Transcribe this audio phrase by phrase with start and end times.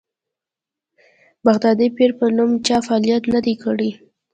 [1.45, 3.89] بغدادي پیر په نوم چا فعالیت نه دی کړی.